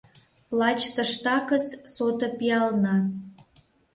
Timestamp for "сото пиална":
1.93-2.95